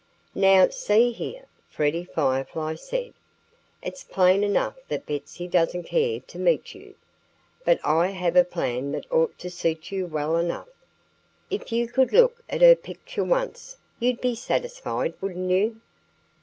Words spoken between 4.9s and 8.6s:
Betsy doesn't care to meet you. But I have a